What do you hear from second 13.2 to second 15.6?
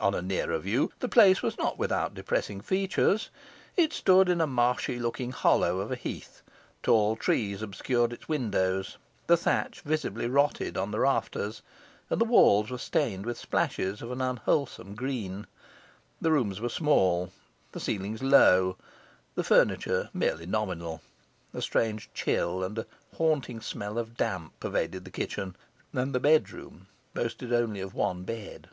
with splashes of unwholesome green.